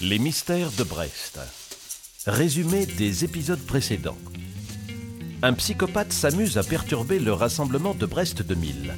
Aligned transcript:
Les 0.00 0.18
mystères 0.18 0.70
de 0.72 0.84
Brest. 0.84 1.38
Résumé 2.26 2.84
des 2.84 3.24
épisodes 3.24 3.64
précédents. 3.64 4.18
Un 5.40 5.54
psychopathe 5.54 6.12
s'amuse 6.12 6.58
à 6.58 6.62
perturber 6.62 7.18
le 7.18 7.32
rassemblement 7.32 7.94
de 7.94 8.04
Brest 8.04 8.42
2000. 8.42 8.92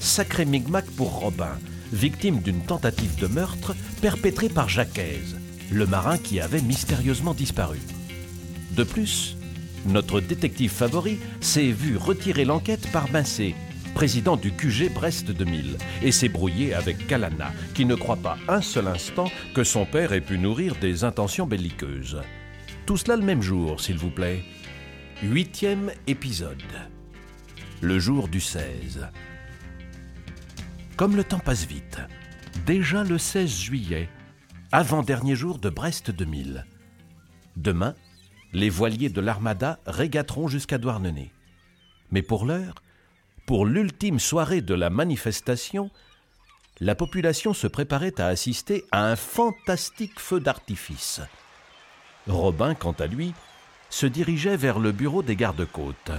Sacré 0.00 0.44
micmac 0.44 0.86
pour 0.96 1.20
Robin, 1.20 1.56
victime 1.92 2.40
d'une 2.40 2.62
tentative 2.62 3.14
de 3.14 3.28
meurtre 3.28 3.76
perpétrée 4.02 4.48
par 4.48 4.68
Jacquaise, 4.68 5.36
le 5.70 5.86
marin 5.86 6.18
qui 6.18 6.40
avait 6.40 6.62
mystérieusement 6.62 7.34
disparu. 7.34 7.78
De 8.72 8.82
plus, 8.82 9.36
notre 9.86 10.20
détective 10.20 10.72
favori 10.72 11.20
s'est 11.40 11.70
vu 11.70 11.96
retirer 11.96 12.44
l'enquête 12.44 12.90
par 12.90 13.08
Bincé, 13.08 13.54
président 13.94 14.36
du 14.36 14.52
QG 14.52 14.92
Brest 14.92 15.30
2000, 15.30 15.78
et 16.02 16.12
s'est 16.12 16.28
brouillé 16.28 16.74
avec 16.74 17.06
Kalana, 17.06 17.52
qui 17.74 17.84
ne 17.84 17.94
croit 17.94 18.16
pas 18.16 18.36
un 18.48 18.60
seul 18.60 18.88
instant 18.88 19.30
que 19.54 19.64
son 19.64 19.86
père 19.86 20.12
ait 20.12 20.20
pu 20.20 20.38
nourrir 20.38 20.74
des 20.76 21.04
intentions 21.04 21.46
belliqueuses. 21.46 22.20
Tout 22.86 22.96
cela 22.96 23.16
le 23.16 23.22
même 23.22 23.40
jour, 23.40 23.80
s'il 23.80 23.96
vous 23.96 24.10
plaît. 24.10 24.44
Huitième 25.22 25.90
épisode. 26.06 26.62
Le 27.80 27.98
jour 27.98 28.28
du 28.28 28.40
16. 28.40 29.08
Comme 30.96 31.16
le 31.16 31.24
temps 31.24 31.38
passe 31.38 31.66
vite, 31.66 31.98
déjà 32.66 33.04
le 33.04 33.16
16 33.16 33.60
juillet, 33.60 34.08
avant-dernier 34.72 35.36
jour 35.36 35.58
de 35.58 35.70
Brest 35.70 36.10
2000. 36.10 36.66
Demain, 37.56 37.94
les 38.52 38.70
voiliers 38.70 39.08
de 39.08 39.20
l'Armada 39.20 39.78
régateront 39.86 40.48
jusqu'à 40.48 40.78
Douarnenez. 40.78 41.32
Mais 42.10 42.22
pour 42.22 42.44
l'heure, 42.44 42.74
pour 43.46 43.66
l'ultime 43.66 44.18
soirée 44.18 44.60
de 44.60 44.74
la 44.74 44.90
manifestation, 44.90 45.90
la 46.80 46.94
population 46.94 47.54
se 47.54 47.66
préparait 47.66 48.20
à 48.20 48.26
assister 48.26 48.84
à 48.90 49.04
un 49.06 49.16
fantastique 49.16 50.18
feu 50.18 50.40
d'artifice. 50.40 51.20
Robin, 52.26 52.74
quant 52.74 52.96
à 52.98 53.06
lui, 53.06 53.34
se 53.90 54.06
dirigeait 54.06 54.56
vers 54.56 54.78
le 54.78 54.92
bureau 54.92 55.22
des 55.22 55.36
gardes-côtes. 55.36 56.10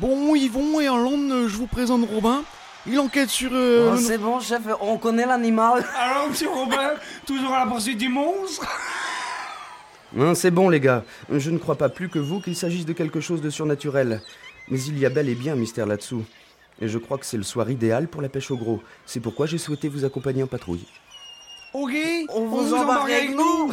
Bon, 0.00 0.34
Yvon 0.34 0.80
et 0.80 0.88
Hollande, 0.88 1.48
je 1.48 1.56
vous 1.56 1.66
présente 1.66 2.08
Robin. 2.08 2.42
Il 2.86 2.98
enquête 2.98 3.28
sur... 3.28 3.50
euh, 3.52 3.92
Oh, 3.94 3.96
c'est 3.96 4.18
bon, 4.18 4.40
chef, 4.40 4.62
on 4.80 4.96
connaît 4.96 5.26
l'animal. 5.26 5.84
Alors, 5.96 6.28
monsieur 6.30 6.48
Robin, 6.48 6.92
toujours 7.26 7.52
à 7.52 7.64
la 7.64 7.70
poursuite 7.70 7.98
du 7.98 8.08
monstre? 8.08 8.66
Hein, 10.18 10.34
c'est 10.34 10.50
bon, 10.50 10.68
les 10.68 10.80
gars. 10.80 11.04
Je 11.30 11.50
ne 11.50 11.58
crois 11.58 11.76
pas 11.76 11.88
plus 11.88 12.08
que 12.08 12.18
vous 12.18 12.40
qu'il 12.40 12.56
s'agisse 12.56 12.86
de 12.86 12.92
quelque 12.92 13.20
chose 13.20 13.40
de 13.40 13.50
surnaturel. 13.50 14.22
Mais 14.68 14.80
il 14.82 14.98
y 14.98 15.06
a 15.06 15.10
bel 15.10 15.28
et 15.28 15.34
bien 15.34 15.54
un 15.54 15.56
mystère 15.56 15.86
là-dessous. 15.86 16.24
Et 16.80 16.88
je 16.88 16.98
crois 16.98 17.18
que 17.18 17.26
c'est 17.26 17.36
le 17.36 17.42
soir 17.42 17.70
idéal 17.70 18.08
pour 18.08 18.22
la 18.22 18.28
pêche 18.28 18.50
au 18.50 18.56
gros. 18.56 18.82
C'est 19.06 19.20
pourquoi 19.20 19.46
j'ai 19.46 19.58
souhaité 19.58 19.88
vous 19.88 20.04
accompagner 20.04 20.42
en 20.42 20.46
patrouille. 20.46 20.86
Ok, 21.74 21.92
On 22.28 22.46
vous 22.46 22.74
embarque 22.74 23.10
avec 23.10 23.30
nous. 23.30 23.72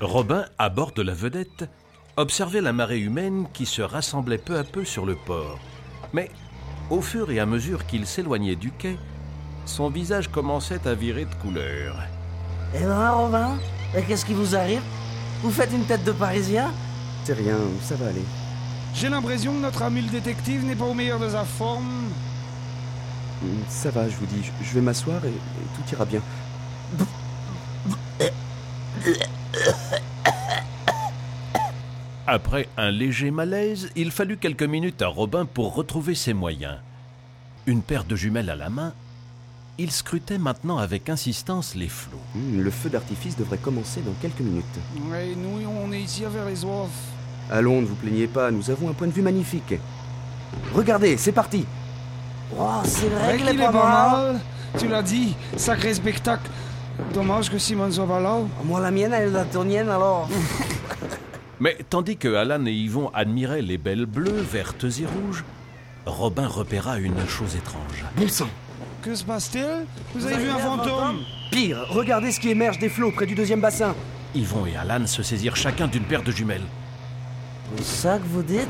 Robin, 0.00 0.44
à 0.58 0.68
bord 0.68 0.92
de 0.92 1.02
la 1.02 1.12
vedette, 1.12 1.64
observait 2.16 2.60
la 2.60 2.72
marée 2.72 3.00
humaine 3.00 3.46
qui 3.52 3.66
se 3.66 3.82
rassemblait 3.82 4.38
peu 4.38 4.56
à 4.56 4.64
peu 4.64 4.84
sur 4.84 5.04
le 5.04 5.16
port. 5.16 5.58
Mais, 6.12 6.30
au 6.90 7.00
fur 7.00 7.30
et 7.30 7.40
à 7.40 7.46
mesure 7.46 7.86
qu'il 7.86 8.06
s'éloignait 8.06 8.56
du 8.56 8.70
quai, 8.70 8.96
son 9.66 9.90
visage 9.90 10.28
commençait 10.28 10.86
à 10.86 10.94
virer 10.94 11.24
de 11.26 11.34
couleur. 11.34 11.96
Eh 12.74 12.84
ben, 12.84 13.10
Robin, 13.10 13.58
qu'est-ce 14.06 14.24
qui 14.24 14.34
vous 14.34 14.54
arrive? 14.54 14.82
Vous 15.42 15.50
faites 15.50 15.72
une 15.72 15.84
tête 15.84 16.04
de 16.04 16.12
Parisien? 16.12 16.72
C'est 17.28 17.34
rien, 17.34 17.58
ça 17.82 17.94
va 17.96 18.06
aller. 18.06 18.24
J'ai 18.94 19.10
l'impression 19.10 19.52
que 19.52 19.58
notre 19.58 19.82
ami 19.82 20.00
le 20.00 20.08
détective 20.08 20.64
n'est 20.64 20.74
pas 20.74 20.86
au 20.86 20.94
meilleur 20.94 21.18
de 21.18 21.28
sa 21.28 21.44
forme. 21.44 22.06
Hum, 23.42 23.48
Ça 23.68 23.90
va, 23.90 24.08
je 24.08 24.16
vous 24.16 24.24
dis. 24.24 24.50
Je- 24.62 24.72
vais 24.74 24.80
m'asseoir 24.80 25.22
et, 25.26 25.28
et 25.28 25.32
tout 25.76 25.94
ira 25.94 26.06
bien. 26.06 26.22
Après 32.26 32.68
un 32.76 32.90
léger 32.90 33.30
malaise, 33.30 33.90
il 33.96 34.10
fallut 34.10 34.36
quelques 34.36 34.62
minutes 34.62 35.00
à 35.02 35.08
Robin 35.08 35.46
pour 35.46 35.74
retrouver 35.74 36.14
ses 36.14 36.34
moyens. 36.34 36.76
Une 37.66 37.82
paire 37.82 38.04
de 38.04 38.16
jumelles 38.16 38.50
à 38.50 38.56
la 38.56 38.68
main, 38.68 38.92
il 39.78 39.90
scrutait 39.90 40.38
maintenant 40.38 40.76
avec 40.78 41.08
insistance 41.08 41.74
les 41.74 41.88
flots. 41.88 42.20
Hum, 42.34 42.60
Le 42.62 42.70
feu 42.70 42.90
d'artifice 42.90 43.36
devrait 43.36 43.58
commencer 43.58 44.00
dans 44.02 44.12
quelques 44.20 44.40
minutes. 44.40 44.64
Ouais, 45.10 45.34
nous, 45.36 45.66
on 45.68 45.92
est 45.92 46.00
ici 46.00 46.24
à 46.24 46.30
faire 46.30 46.44
les 46.46 46.64
oeufs. 46.64 46.88
Allons, 47.50 47.80
ne 47.80 47.86
vous 47.86 47.94
plaignez 47.94 48.26
pas, 48.26 48.50
nous 48.50 48.70
avons 48.70 48.90
un 48.90 48.92
point 48.92 49.06
de 49.06 49.12
vue 49.12 49.22
magnifique. 49.22 49.74
Regardez, 50.74 51.16
c'est 51.16 51.32
parti 51.32 51.64
Oh, 52.58 52.80
c'est 52.84 53.08
vrai 53.08 53.36
qu'il 53.36 53.48
est 53.48 53.54
pas 53.56 53.72
mal. 53.72 54.40
Tu 54.78 54.88
l'as 54.88 55.02
dit, 55.02 55.34
sacré 55.56 55.94
spectacle. 55.94 56.48
Dommage 57.14 57.50
que 57.50 57.58
Simone 57.58 57.92
soit 57.92 58.06
pas 58.06 58.20
là. 58.20 58.38
Moi, 58.64 58.80
la 58.80 58.90
mienne, 58.90 59.12
elle 59.12 59.28
est 59.28 59.32
daltonienne, 59.32 59.88
alors. 59.88 60.28
Mais 61.60 61.76
tandis 61.88 62.16
que 62.16 62.34
Alan 62.34 62.64
et 62.66 62.72
Yvon 62.72 63.10
admiraient 63.14 63.62
les 63.62 63.78
belles 63.78 64.06
bleues, 64.06 64.40
vertes 64.40 64.84
et 64.84 65.06
rouges, 65.06 65.44
Robin 66.06 66.46
repéra 66.46 66.98
une 66.98 67.26
chose 67.26 67.56
étrange. 67.56 68.04
Bon 68.16 68.28
sang 68.28 68.48
Que 69.02 69.14
se 69.14 69.24
passe-t-il? 69.24 69.84
Vous 70.14 70.26
avez 70.26 70.36
vu 70.36 70.50
un 70.50 70.58
fantôme? 70.58 71.18
Pire, 71.50 71.84
regardez 71.90 72.30
ce 72.30 72.40
qui 72.40 72.50
émerge 72.50 72.78
des 72.78 72.88
flots 72.88 73.10
près 73.10 73.26
du 73.26 73.34
deuxième 73.34 73.60
bassin. 73.60 73.94
Yvon 74.34 74.66
et 74.66 74.76
Alan 74.76 75.06
se 75.06 75.22
saisirent 75.22 75.56
chacun 75.56 75.88
d'une 75.88 76.04
paire 76.04 76.22
de 76.22 76.30
jumelles. 76.30 76.62
C'est 77.76 77.84
ça 77.84 78.18
que 78.18 78.26
vous 78.26 78.42
dites? 78.42 78.68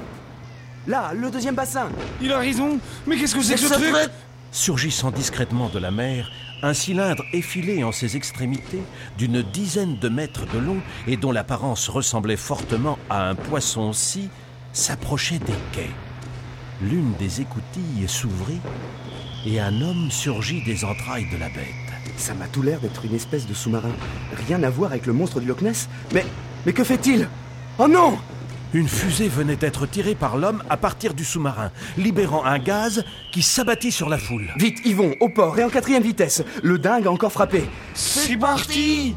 Là, 0.87 1.13
le 1.15 1.31
deuxième 1.31 1.55
bassin 1.55 1.89
Il 2.21 2.33
a 2.33 2.39
raison. 2.39 2.79
Mais 3.07 3.17
qu'est-ce 3.17 3.35
que 3.35 3.43
c'est 3.43 3.55
que 3.55 3.61
ce 3.61 3.69
ce 3.69 3.75
truc? 3.75 3.93
truc 3.93 4.11
Surgissant 4.51 5.11
discrètement 5.11 5.69
de 5.69 5.79
la 5.79 5.91
mer, 5.91 6.31
un 6.63 6.73
cylindre 6.73 7.23
effilé 7.33 7.85
en 7.85 7.93
ses 7.93 8.17
extrémités, 8.17 8.83
d'une 9.19 9.43
dizaine 9.43 9.99
de 9.99 10.09
mètres 10.09 10.47
de 10.47 10.59
long 10.59 10.79
et 11.07 11.19
dont 11.19 11.33
l'apparence 11.33 11.91
ressemblait 11.91 12.37
fortement 12.37 12.99
à 13.11 13.29
un 13.29 13.35
poisson-ci, 13.35 14.31
s'approchait 14.73 15.39
des 15.39 15.53
quais. 15.73 15.91
L'une 16.81 17.13
des 17.19 17.43
écoutilles 17.43 18.09
s'ouvrit 18.09 18.61
et 19.45 19.61
un 19.61 19.83
homme 19.83 20.11
surgit 20.11 20.63
des 20.65 20.85
entrailles 20.85 21.29
de 21.31 21.37
la 21.37 21.49
bête. 21.49 21.67
Ça 22.17 22.35
m'a 22.35 22.47
tout 22.47 22.63
l'air 22.63 22.81
d'être 22.81 23.05
une 23.05 23.15
espèce 23.15 23.47
de 23.47 23.55
sous-marin. 23.55 23.93
Rien 24.49 24.63
à 24.63 24.71
voir 24.71 24.91
avec 24.93 25.07
le 25.07 25.13
monstre 25.13 25.41
du 25.41 25.47
Loch 25.47 25.61
Ness. 25.61 25.89
Mais. 26.15 26.25
Mais 26.65 26.73
que 26.73 26.85
fait-il? 26.85 27.29
Oh 27.79 27.87
non 27.87 28.19
Une 28.75 28.89
fusée 28.89 29.29
venait 29.29 29.57
d'être 29.57 29.87
tirée 29.87 30.15
par 30.15 30.37
l'homme 30.37 30.63
à 30.69 30.77
partir 30.77 31.15
du 31.15 31.25
sous-marin, 31.25 31.71
libérant 31.97 32.45
un 32.45 32.59
gaz 32.59 33.03
qui 33.33 33.41
s'abattit 33.41 33.91
sur 33.91 34.11
la 34.11 34.19
foule. 34.19 34.49
Vite, 34.57 34.85
Yvon, 34.85 35.15
au 35.21 35.31
port 35.31 35.59
et 35.59 35.65
en 35.65 35.71
quatrième 35.71 36.03
vitesse. 36.03 36.43
Le 36.63 36.79
dingue 36.79 37.07
a 37.07 37.11
encore 37.11 37.33
frappé. 37.33 37.65
C'est 37.95 38.37
parti 38.37 39.17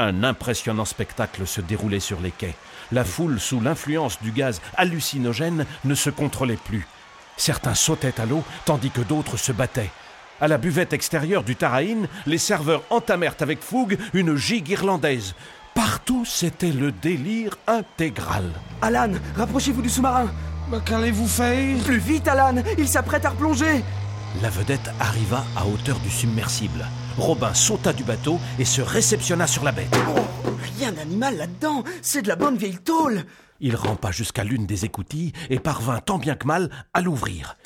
Un 0.00 0.22
impressionnant 0.22 0.84
spectacle 0.84 1.46
se 1.46 1.60
déroulait 1.60 2.00
sur 2.00 2.20
les 2.20 2.30
quais. 2.30 2.54
La 2.92 3.04
foule, 3.04 3.38
sous 3.38 3.60
l'influence 3.60 4.20
du 4.22 4.32
gaz 4.32 4.60
hallucinogène, 4.76 5.66
ne 5.84 5.94
se 5.94 6.10
contrôlait 6.10 6.56
plus. 6.56 6.86
Certains 7.38 7.74
sautaient 7.74 8.20
à 8.20 8.26
l'eau, 8.26 8.44
tandis 8.66 8.90
que 8.90 9.00
d'autres 9.00 9.38
se 9.38 9.52
battaient. 9.52 9.90
À 10.40 10.48
la 10.48 10.58
buvette 10.58 10.92
extérieure 10.92 11.42
du 11.42 11.56
Taraïn, 11.56 12.06
les 12.26 12.38
serveurs 12.38 12.82
entamèrent 12.90 13.36
avec 13.40 13.62
fougue 13.62 13.96
une 14.12 14.36
gigue 14.36 14.68
irlandaise. 14.68 15.34
Partout, 15.74 16.24
c'était 16.24 16.72
le 16.72 16.92
délire 16.92 17.56
intégral. 17.66 18.50
Alan, 18.82 19.12
rapprochez-vous 19.36 19.82
du 19.82 19.88
sous-marin. 19.88 20.28
Bah, 20.70 20.80
qu'allez-vous 20.84 21.26
faire? 21.26 21.78
Plus 21.84 21.98
vite, 21.98 22.28
Alan 22.28 22.62
Il 22.76 22.88
s'apprête 22.88 23.24
à 23.24 23.30
replonger 23.30 23.82
La 24.42 24.50
vedette 24.50 24.90
arriva 25.00 25.44
à 25.56 25.66
hauteur 25.66 25.98
du 26.00 26.10
submersible. 26.10 26.84
Robin 27.18 27.52
sauta 27.52 27.92
du 27.92 28.04
bateau 28.04 28.38
et 28.58 28.64
se 28.64 28.80
réceptionna 28.80 29.46
sur 29.46 29.64
la 29.64 29.72
bête. 29.72 29.94
Oh, 30.08 30.20
Rien 30.78 30.92
d'animal 30.92 31.36
là-dedans 31.36 31.82
C'est 32.02 32.22
de 32.22 32.28
la 32.28 32.36
bonne 32.36 32.56
vieille 32.56 32.78
tôle 32.78 33.24
Il 33.60 33.74
rampa 33.74 34.12
jusqu'à 34.12 34.44
l'une 34.44 34.66
des 34.66 34.84
écoutilles 34.84 35.32
et 35.50 35.58
parvint 35.58 36.00
tant 36.00 36.18
bien 36.18 36.36
que 36.36 36.46
mal 36.46 36.70
à 36.94 37.00
l'ouvrir. 37.00 37.56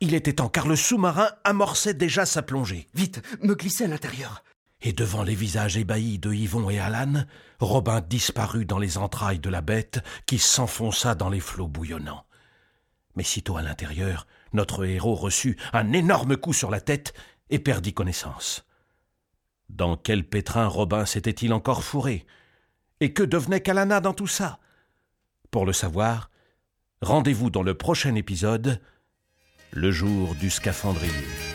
Il 0.00 0.14
était 0.14 0.34
temps 0.34 0.48
car 0.48 0.66
le 0.66 0.76
sous-marin 0.76 1.28
amorçait 1.44 1.94
déjà 1.94 2.26
sa 2.26 2.42
plongée. 2.42 2.88
Vite, 2.94 3.22
me 3.42 3.54
glisser 3.54 3.84
à 3.84 3.88
l'intérieur. 3.88 4.42
Et 4.82 4.92
devant 4.92 5.22
les 5.22 5.34
visages 5.34 5.76
ébahis 5.76 6.18
de 6.18 6.32
Yvon 6.32 6.68
et 6.68 6.78
Alan, 6.78 7.24
Robin 7.60 8.00
disparut 8.00 8.66
dans 8.66 8.78
les 8.78 8.98
entrailles 8.98 9.38
de 9.38 9.48
la 9.48 9.60
bête 9.60 10.00
qui 10.26 10.38
s'enfonça 10.38 11.14
dans 11.14 11.30
les 11.30 11.40
flots 11.40 11.68
bouillonnants. 11.68 12.24
Mais 13.16 13.22
sitôt 13.22 13.56
à 13.56 13.62
l'intérieur, 13.62 14.26
notre 14.52 14.84
héros 14.84 15.14
reçut 15.14 15.56
un 15.72 15.92
énorme 15.92 16.36
coup 16.36 16.52
sur 16.52 16.70
la 16.70 16.80
tête 16.80 17.14
et 17.50 17.58
perdit 17.58 17.94
connaissance. 17.94 18.66
Dans 19.68 19.96
quel 19.96 20.24
pétrin 20.24 20.66
Robin 20.66 21.06
s'était-il 21.06 21.52
encore 21.52 21.84
fourré? 21.84 22.26
Et 23.00 23.12
que 23.12 23.22
devenait 23.22 23.60
Kalana 23.60 24.00
dans 24.00 24.14
tout 24.14 24.26
ça? 24.26 24.58
Pour 25.50 25.66
le 25.66 25.72
savoir, 25.72 26.30
rendez-vous 27.02 27.50
dans 27.50 27.62
le 27.62 27.74
prochain 27.74 28.14
épisode, 28.14 28.80
le 29.72 29.90
jour 29.90 30.34
du 30.36 30.50
scaphandrier. 30.50 31.53